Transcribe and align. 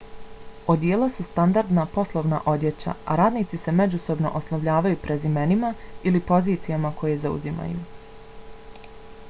odijela 0.73 1.07
su 1.17 1.25
standardna 1.25 1.83
poslovna 1.97 2.39
odjeća 2.53 2.95
a 3.05 3.17
radnici 3.21 3.59
se 3.65 3.75
međusobno 3.81 4.31
oslovljavaju 4.39 4.99
prezimenima 5.05 5.73
ili 6.13 6.25
pozicijama 6.31 6.93
koje 7.03 7.19
zauzimaju 7.27 7.85